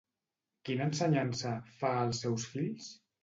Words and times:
Quina 0.69 0.87
ensenyança 0.91 1.53
fa 1.81 1.93
als 1.99 2.25
seus 2.25 2.49
fills? 2.57 2.89